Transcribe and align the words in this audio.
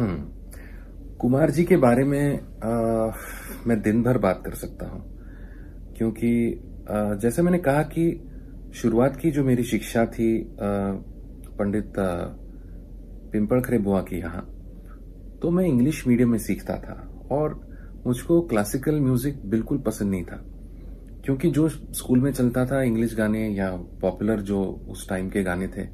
हम्म। 0.00 1.16
कुमार 1.18 1.50
जी 1.50 1.64
के 1.64 1.76
बारे 1.76 2.04
में 2.04 2.40
आ, 2.64 3.12
मैं 3.66 3.80
दिन 3.82 4.02
भर 4.02 4.18
बात 4.18 4.42
कर 4.46 4.54
सकता 4.54 4.86
हूँ। 4.86 5.02
क्योंकि 5.96 6.30
आ, 6.90 7.14
जैसे 7.14 7.42
मैंने 7.42 7.58
कहा 7.58 7.82
कि 7.82 8.04
शुरुआत 8.74 9.16
की 9.16 9.30
जो 9.30 9.44
मेरी 9.44 9.64
शिक्षा 9.64 10.04
थी 10.06 10.30
आ, 10.42 10.68
पंडित 11.58 11.92
पिंपलखरे 13.32 13.78
बुआ 13.78 14.00
की 14.00 14.16
यहाँ 14.16 14.46
तो 15.42 15.50
मैं 15.50 15.64
इंग्लिश 15.64 16.06
मीडियम 16.06 16.30
में 16.30 16.38
सीखता 16.38 16.74
था 16.76 17.26
और 17.30 17.60
मुझको 18.06 18.40
क्लासिकल 18.40 19.00
म्यूज़िक 19.00 19.40
बिल्कुल 19.46 19.78
पसंद 19.78 20.10
नहीं 20.10 20.24
था। 20.24 20.36
क्योंकि 21.24 21.50
जो 21.50 21.68
स्कूल 21.68 22.20
में 22.20 22.32
चलता 22.32 22.64
था 22.66 22.82
इंग्लिश 22.82 23.14
गाने 23.14 23.48
या 23.48 23.70
पॉपुलर 24.00 24.40
जो 24.40 24.62
उस 24.88 25.08
टाइम 25.08 25.28
के 25.28 25.42
गाने 25.42 25.68
थे 25.68 25.86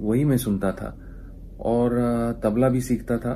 वही 0.00 0.24
मैं 0.24 0.36
सुनता 0.36 0.72
था। 0.72 0.96
और 1.62 2.40
तबला 2.44 2.68
भी 2.68 2.80
सीखता 2.80 3.16
था। 3.18 3.32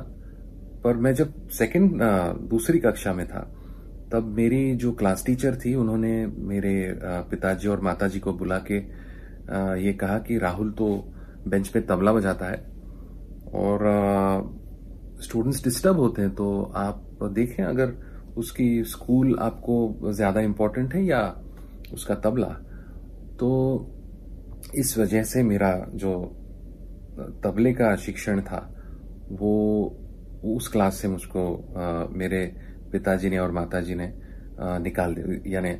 पर 0.83 0.95
मैं 0.95 1.13
जब 1.13 1.33
सेकंड 1.49 2.01
दूसरी 2.49 2.79
कक्षा 2.79 3.13
में 3.13 3.25
था, 3.27 3.39
तब 4.11 4.33
मेरी 4.37 4.75
जो 4.75 4.91
क्लास 4.91 5.23
टीचर 5.25 5.55
थी, 5.55 5.73
उन्होंने 5.75 6.25
मेरे 6.27 6.73
पिताजी 7.31 7.67
और 7.67 7.81
माताजी 7.81 8.19
को 8.19 8.33
बुला 8.33 8.57
के 8.71 8.77
ये 9.83 9.93
कहा 9.93 10.17
कि 10.19 10.37
राहुल 10.37 10.71
तो 10.71 10.87
बेंच 11.47 11.67
पे 11.67 11.79
तबला 11.81 12.13
बजाता 12.13 12.45
है 12.45 12.57
और 13.55 13.79
स्टूडेंट्स 15.21 15.63
डिस्टर्ब 15.63 15.99
होते 15.99 16.21
हैं 16.21 16.33
तो 16.35 16.47
आप 16.75 17.23
देखें 17.33 17.63
अगर 17.63 17.93
उसकी 18.37 18.83
स्कूल 18.83 19.35
आपको 19.39 20.13
ज़्यादा 20.13 20.41
इम्पोर्टेंट 20.41 20.93
है 20.93 21.03
या 21.05 21.21
उसका 21.93 22.15
तबला 22.15 22.47
तो 23.39 23.49
इस 24.75 24.97
वजह 24.97 25.23
से 25.23 25.43
मेरा 25.43 25.71
जो 25.93 26.11
तबले 27.43 27.73
का 27.73 27.95
शिक्षण 27.95 28.41
था 28.41 28.73
वो 29.31 29.53
उस 30.45 30.67
क्लास 30.67 30.95
से 30.95 31.07
मुझको 31.07 31.73
मेरे 32.11 32.55
पिताजी 32.91 33.29
ने 33.29 33.37
और 33.37 33.51
माताजी 33.51 33.95
ने 33.95 34.13
निकाल 34.59 35.15
दिया 35.15 35.51
यानी 35.51 35.71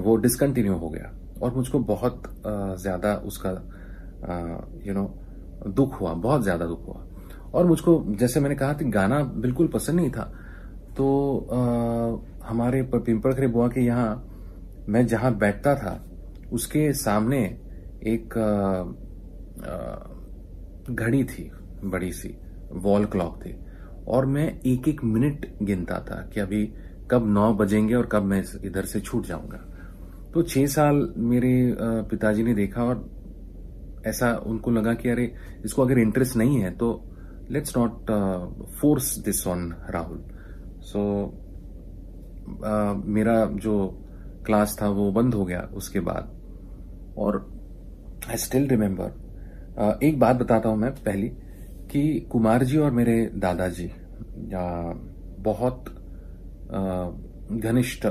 वो 0.00 0.16
डिसकंटिन्यू 0.16 0.74
हो 0.74 0.88
गया 0.88 1.12
और 1.42 1.54
मुझको 1.54 1.78
बहुत 1.78 2.22
ज़्यादा 2.80 3.14
उसका 3.14 3.50
यू 4.86 4.94
नो 4.94 5.04
दुख 5.66 6.00
हुआ 6.00 6.12
बहुत 6.12 6.42
ज़्यादा 6.42 6.66
दुख 6.66 6.86
हुआ। 6.86 7.06
और 7.54 7.66
मुझको 7.66 8.04
जैसे 8.08 8.40
मैंने 8.40 8.54
कहा 8.54 8.72
कि 8.72 8.84
गाना 8.84 9.22
बिल्कुल 9.24 9.68
पसंद 9.68 9.96
नहीं 9.96 10.10
था 10.10 10.32
तो 10.96 11.06
आ, 11.52 12.48
हमारे 12.48 12.82
पिंपड़खरे 12.82 13.46
बुआ 13.46 13.68
के 13.68 13.80
यहाँ 13.80 14.30
मैं 14.88 15.06
जहाँ 15.06 15.34
बैठता 15.38 15.74
था 15.74 16.04
उसके 16.52 16.92
सामने 16.92 17.44
एक 18.06 18.38
आ, 18.38 18.80
आ, 19.70 20.13
घड़ी 20.90 21.22
थी, 21.24 21.50
बड़ी 21.84 22.12
सी 22.12 22.36
वॉल 22.72 23.04
क्लॉक 23.06 23.36
थी। 23.36 23.54
और 24.08 24.26
मैं 24.26 24.46
एक 24.62 24.88
एक 24.88 25.04
मिनट 25.04 25.46
गिनता 25.62 25.98
था 26.00 26.16
कि 26.34 26.40
अभी 26.40 26.64
कब 27.10 27.26
नौ 27.28 27.52
बजेंगे 27.54 27.94
और 27.94 28.06
कब 28.06 28.22
मैं 28.22 28.42
इधर 28.64 28.84
से 28.84 29.00
छूट 29.00 29.26
जाऊँगा। 29.26 29.58
तो 30.34 30.42
छह 30.42 30.66
साल 30.66 31.12
मेरे 31.16 31.54
पिताजी 32.10 32.42
ने 32.42 32.54
देखा 32.54 32.84
और 32.84 33.04
ऐसा 34.06 34.32
उनको 34.46 34.70
लगा 34.70 34.94
कि 34.94 35.08
अरे, 35.08 35.32
इसको 35.64 35.82
अगर 35.82 35.98
इंटरेस्ट 35.98 36.36
नहीं 36.36 36.60
है 36.60 36.70
तो 36.70 36.88
let's 37.50 37.76
not 37.76 38.10
force 38.80 39.16
this 39.18 39.46
on 39.46 39.72
Rahul. 39.90 40.22
So 40.82 41.00
मेरा 43.06 43.44
जो 43.56 43.76
क्लास 44.46 44.76
था 44.82 44.88
वो 44.88 45.10
बंद 45.12 45.34
हो 45.34 45.44
गया 45.44 45.60
उसके 45.74 46.00
बाद। 46.00 46.32
और 47.18 47.46
आई 48.30 48.36
स्टिल 48.36 48.66
रिमेम्बर 48.68 49.23
एक 49.76 50.18
बात 50.18 50.36
बताता 50.36 50.68
हूँ 50.68 50.78
मैं 50.78 50.90
पहली, 50.94 51.28
कि 51.90 52.20
कुमार 52.32 52.64
जी 52.64 52.78
और 52.78 52.90
मेरे 52.90 53.24
दादाजी 53.36 53.90
बहुत 55.40 55.84
घनिष्ठ 57.52 58.06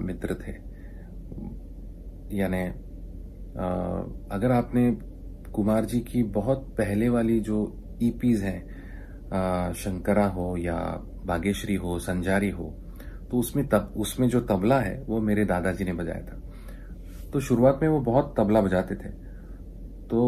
मित्र 0.00 0.34
थे। 0.36 0.52
यानी 2.32 2.62
अगर 4.30 4.52
आपने 4.52 4.90
कुमार 5.52 5.84
जी 5.84 6.00
की 6.02 6.22
बहुत 6.32 6.66
पहले 6.78 7.08
वाली 7.08 7.40
जो 7.40 7.58
ईपीज 8.02 8.42
हैं 8.42 9.72
शंकरा 9.74 10.26
हो 10.26 10.56
या 10.56 10.76
बागेश्वरी 11.26 11.74
हो, 11.74 11.98
संजारी 12.00 12.50
हो 12.50 12.72
तो 13.30 13.38
उसमें 13.38 13.66
तब, 13.68 13.94
उसमें 13.96 14.28
जो 14.28 14.40
तबला 14.42 14.80
है, 14.80 14.98
वो 15.02 15.20
मेरे 15.20 15.44
दादाजी 15.44 15.84
ने 15.84 15.92
बजाया 15.92 16.22
था। 16.22 16.40
तो 17.32 17.40
शुरुआत 17.40 17.78
में 17.82 17.88
वो 17.88 18.00
बहुत 18.02 18.34
तबला 18.38 18.60
बजाते 18.60 18.94
थे। 18.94 19.08
तो 20.08 20.20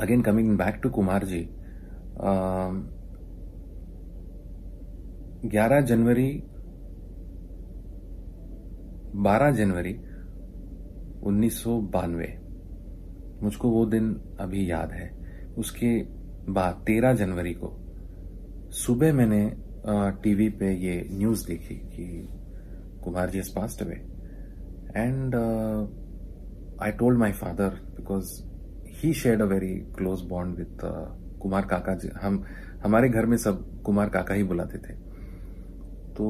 again 0.00 0.22
coming 0.22 0.56
back 0.58 0.80
to 0.82 0.90
Kumar 0.90 1.24
ji 1.24 1.42
ग्यारह 5.46 5.80
जनवरी, 5.80 6.30
बारह 9.24 9.50
जनवरी 9.56 9.94
उन्नीस 11.26 11.62
सौ 11.62 11.80
बानवे। 11.94 12.28
मुझको 13.42 13.70
वो 13.70 13.84
दिन 13.86 14.14
अभी 14.40 14.70
याद 14.70 14.92
है। 14.92 15.08
उसके 15.58 15.96
बाद 16.52 16.82
तेरह 16.86 17.12
जनवरी 17.14 17.54
को 17.54 17.72
सुबह 18.76 19.12
मैंने 19.12 19.42
टीवी 20.22 20.48
पे 20.60 20.72
ये 20.76 20.94
न्यूज़ 21.12 21.46
देखी 21.46 21.74
कि 21.92 22.06
Kumar 23.04 23.30
ji 23.30 23.38
is 23.38 23.54
passed 23.56 23.82
away 23.82 23.94
and 24.96 25.34
I 26.82 26.90
told 26.98 27.18
my 27.18 27.32
father 27.32 27.80
because 27.96 28.32
he 29.00 29.12
shared 29.14 29.42
a 29.42 29.44
very 29.44 29.74
close 29.96 30.22
bond 30.22 30.58
with 30.58 30.80
Kumar 31.40 31.66
काका 31.66 31.94
जी 31.94 32.08
हम 32.22 32.42
हमारे 32.84 33.08
घर 33.08 33.26
में 33.26 33.36
सब 33.36 33.82
कुमार 33.82 34.08
काका 34.08 34.34
ही 34.34 34.42
बुलाते 34.42 34.78
थे। 34.78 34.94
तो 36.14 36.26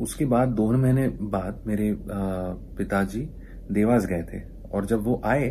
उसके 0.00 0.24
बाद 0.24 0.48
दो 0.48 0.70
महीने 0.72 1.08
बाद 1.08 1.62
मेरे 1.66 1.94
पिताजी 2.76 3.20
देवास 3.72 4.06
गए 4.06 4.22
थे 4.22 4.40
और 4.68 4.86
जब 4.86 5.04
वो 5.04 5.20
आए 5.24 5.48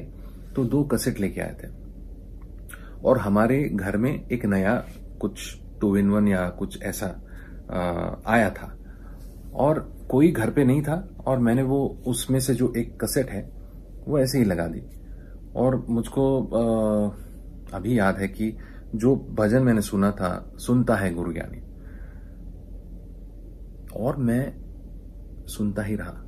तो 0.56 0.66
दो 0.66 0.84
कसेट 0.84 1.20
लेके 1.20 1.42
आए 1.42 1.56
थे। 1.64 1.68
और 3.04 3.18
हमारे 3.18 3.64
घर 3.64 3.98
में 3.98 4.12
एक 4.12 4.46
नया 4.46 4.76
कुछ 5.22 5.58
टू 5.82 5.96
इन 5.98 6.10
वन 6.10 6.28
या 6.28 6.50
कुछ 6.50 6.82
ऐसा 6.84 7.08
आ, 7.72 8.34
आया 8.34 8.50
था। 8.50 8.78
और 9.54 9.80
कोई 10.10 10.32
घर 10.32 10.50
पे 10.50 10.64
नहीं 10.64 10.82
था 10.82 10.96
और 11.26 11.40
मैंने 11.40 11.64
वो 11.64 11.80
उसमें 12.08 12.40
से 12.40 12.54
जो 12.54 12.74
एक 12.78 12.98
कसेट 13.04 13.30
है 13.30 13.42
वो 14.08 14.20
ऐसे 14.20 14.38
ही 14.38 14.46
लगा 14.46 14.68
दी। 14.68 14.82
और 15.56 15.86
मुझको 15.90 16.44
अभी 17.74 18.00
याद 18.00 18.18
है 18.18 18.28
कि 18.28 18.58
जो 18.96 19.16
भजन 19.16 19.64
मैंने 19.64 19.82
सुना 19.82 20.12
था, 20.12 20.54
सुनता 20.56 20.96
है 20.96 21.14
गुरु 21.14 21.34
ज्ञानी। 21.34 21.62
और 23.96 24.18
मैं 24.18 24.56
सुनता 25.48 25.82
ही 25.82 25.96
रहा। 25.96 26.26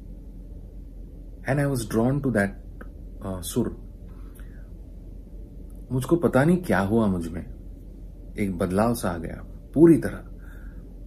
And 1.50 1.60
I 1.60 1.66
was 1.66 1.90
drawn 1.90 2.20
to 2.20 2.32
that 2.32 2.64
सुर। 3.26 3.84
मुझको 5.92 6.16
पता 6.16 6.44
नहीं 6.44 6.58
क्या 6.58 6.80
हुआ 6.80 7.08
मुझमें। 7.08 7.54
एक 8.40 8.58
बदलाव 8.58 8.96
सा 8.96 9.10
आ 9.10 9.18
गया, 9.18 9.70
पूरी 9.74 9.98
तरह। 9.98 10.24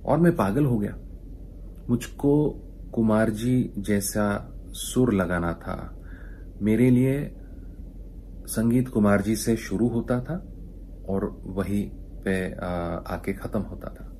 और 0.04 0.18
मैं 0.18 0.36
पागल 0.36 0.64
हो 0.64 0.78
गया। 0.78 0.98
मुझको 1.90 2.50
कुमार 2.92 3.30
जी 3.30 3.72
जैसा 3.78 4.52
सुर 4.68 5.14
लगाना 5.14 5.52
था। 5.52 6.00
मेरे 6.62 6.90
लिए 6.90 7.36
संगीत 8.46 8.88
कुमार 8.88 9.22
जी 9.22 9.36
से 9.36 9.56
शुरू 9.56 9.88
होता 9.88 10.20
था 10.20 10.34
और 11.08 11.24
वही 11.44 11.82
पे 12.24 12.52
आके 13.14 13.32
खत्म 13.32 13.60
होता 13.60 13.88
था। 13.88 14.12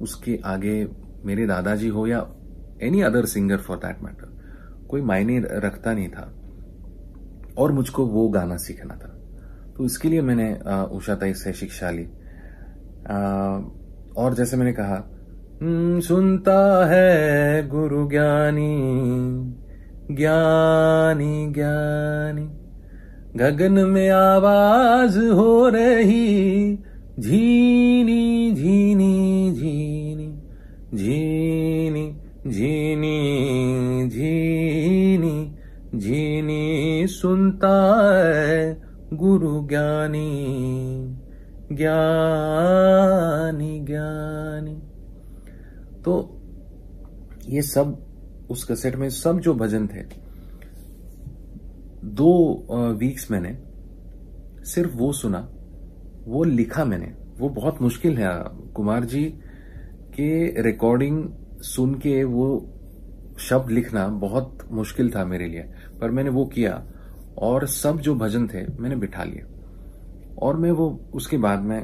उसके 0.00 0.38
आगे 0.44 0.88
मेरे 1.24 1.46
दादाजी 1.46 1.88
हो 1.88 2.06
या 2.06 2.26
any 2.82 3.00
other 3.02 3.24
singer 3.24 3.58
for 3.58 3.76
that 3.76 4.02
matter 4.02 4.30
कोई 4.90 5.02
मायने 5.02 5.38
रखता 5.40 5.92
नहीं 5.92 6.08
था 6.08 6.32
और 7.58 7.72
मुझको 7.72 8.06
वो 8.06 8.28
गाना 8.28 8.56
सीखना 8.56 8.94
था। 8.94 9.08
तो 9.76 9.84
इसके 9.84 10.08
लिए 10.08 10.22
मैंने 10.22 10.54
उषा 10.96 11.14
तई 11.14 11.34
से 11.34 11.52
शिक्षा 11.52 11.90
ली। 11.90 12.04
और 14.16 14.34
जैसे 14.34 14.56
मैंने 14.56 14.72
कहा 14.72 15.08
हम्म, 15.62 16.00
सुनता 16.00 16.86
है 16.86 17.68
गुरु 17.68 18.08
ज्ञानी 18.08 18.74
ज्ञानी 20.10 21.52
ज्ञानी। 21.52 22.61
गगन 23.36 23.72
में 23.72 24.10
आवाज़ 24.10 25.18
हो 25.18 25.68
रही। 25.68 26.78
झीनी 27.20 28.54
झीनी 28.54 29.52
झीनी 29.52 30.42
झीनी 30.94 32.16
झीनी 32.50 34.08
झीनी 34.08 35.54
झीनी 35.98 37.06
सुनता 37.06 38.14
है 38.14 38.82
गुरु 39.12 39.68
ज्ञानी 39.68 40.56
ज्ञानी 41.72 43.80
ज्ञानी। 43.80 44.82
तो 46.04 46.40
ये 47.48 47.62
सब, 47.62 47.98
उस 48.50 48.64
कैसेट 48.64 48.96
में 48.96 49.10
सब 49.10 49.40
जो 49.40 49.54
भजन 49.54 49.86
थे 49.86 50.31
दो 52.12 52.30
वीक्स 53.00 53.30
मैंने 53.30 53.56
सिर्फ़ 54.64 54.96
वो 54.96 55.12
सुना, 55.12 55.38
वो 56.26 56.42
लिखा 56.44 56.84
मैंने। 56.84 57.12
वो 57.38 57.48
बहुत 57.48 57.80
मुश्किल 57.82 58.18
है, 58.18 58.28
कुमार 58.74 59.04
जी, 59.04 59.24
के 60.14 60.62
रिकॉर्डिंग 60.62 61.24
सुन 61.64 61.94
के 61.94 62.22
वो 62.24 62.46
शब्द 63.38 63.70
लिखना 63.70 64.06
बहुत 64.08 64.58
मुश्किल 64.70 65.10
था 65.10 65.24
मेरे 65.24 65.46
लिए, 65.48 65.62
पर 66.00 66.10
मैंने 66.10 66.30
वो 66.30 66.44
किया 66.46 66.82
और 67.38 67.66
सब 67.66 68.00
जो 68.00 68.14
भजन 68.14 68.46
थे 68.48 68.66
मैंने 68.80 68.96
बिठा 68.96 69.24
लिए। 69.24 69.44
और 70.38 70.56
मैं 70.56 70.70
वो, 70.70 70.88
उसके 71.14 71.36
बाद 71.38 71.62
में 71.62 71.80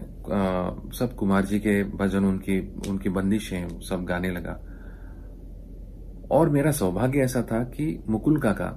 सब 0.93 1.15
कुमार 1.19 1.45
जी 1.45 1.59
के 1.59 1.83
भजन, 1.97 2.25
उनकी 2.25 2.61
उनकी 2.89 3.09
बंदिशें, 3.09 3.81
सब 3.81 4.05
गाने 4.05 4.31
लगा। 4.31 4.59
और 6.31 6.49
मेरा 6.49 6.71
सौभाग्य 6.73 7.21
ऐसा 7.21 7.43
था 7.43 7.63
कि 7.67 7.99
मुकुल 8.09 8.41
काका 8.41 8.69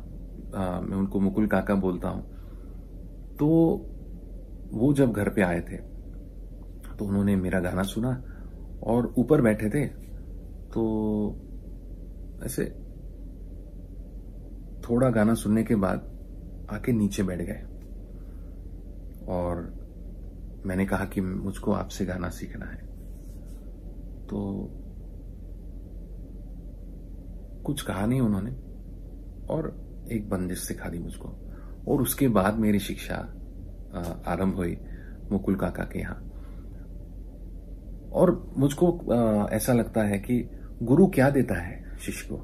आ, 0.56 0.80
मैं 0.80 0.98
उनको 0.98 1.19
मुकुल 1.19 1.48
काका 1.48 1.75
बोलता 1.75 2.09
हूँ। 2.09 2.24
तो 3.39 3.48
वो 4.74 4.94
जब 4.94 5.12
घर 5.12 5.30
पे 5.30 5.42
आए 5.42 5.59
थे 5.62 5.77
तो 6.98 7.06
उन्होंने 7.06 7.36
मेरा 7.36 7.59
गाना 7.59 7.83
सुना 7.83 8.12
और 8.83 9.13
ऊपर 9.18 9.42
बैठे 9.42 9.69
थे 9.69 9.86
तो 10.74 10.83
ऐसे 12.44 12.65
थोड़ा 14.81 15.09
गाना 15.09 15.33
सुनने 15.33 15.63
के 15.63 15.75
बाद 15.75 16.07
आके 16.71 16.92
नीचे 16.92 17.24
बैठ 17.24 17.42
गए। 17.42 17.62
और 19.27 19.62
मैंने 20.65 20.86
कहा 20.86 21.06
कि 21.06 21.21
मुझको 21.21 21.71
आपसे 21.71 22.06
गाना 22.06 22.30
सीखना 22.30 22.65
है। 22.65 22.81
तो 24.27 24.69
कुछ 27.65 27.81
कहा 27.81 28.06
नहीं 28.06 28.21
उन्होंने 28.21 28.51
और 29.48 29.69
एक 30.12 30.30
बंदिश 30.30 30.60
सिखा 30.60 30.90
दी 30.90 31.00
मुझको। 31.00 31.30
और 31.88 32.02
उसके 32.02 32.28
बाद 32.28 32.60
मेरी 32.60 32.80
शिक्षा 32.80 33.16
आरंभ 34.28 34.56
हुई 34.56 34.78
मुकुल 35.31 35.56
काका 35.56 35.84
के 35.84 36.00
यहाँ। 36.00 36.16
और 38.13 38.31
मुझको 38.58 38.88
ऐसा 39.50 39.74
लगता 39.74 40.04
है 40.04 40.18
कि 40.19 40.44
गुरु 40.84 41.08
क्या 41.08 41.30
देता 41.30 41.56
है 41.56 41.98
शिष्य 41.98 42.28
को? 42.31 42.38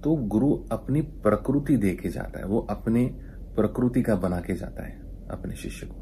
तो 0.00 0.14
गुरु 0.28 0.52
अपनी 0.72 1.00
प्रकृति 1.22 1.76
दे 1.76 1.94
के 1.94 2.08
जाता 2.08 2.38
है, 2.38 2.46
वो 2.46 2.58
अपने 2.70 3.06
प्रकृति 3.56 4.02
का 4.02 4.14
बना 4.16 4.40
के 4.40 4.54
जाता 4.54 4.86
है, 4.86 4.92
अपने 5.30 5.54
शिष्य 5.54 5.86
को। 5.86 5.97